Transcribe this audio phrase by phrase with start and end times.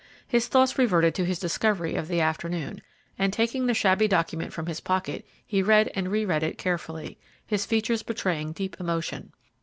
[0.27, 2.81] His thoughts reverted to his discovery of the afternoon,
[3.19, 7.19] and, taking the shabby document from his pocket, he read and re read it carefully,
[7.45, 9.31] his features betraying deep emotion.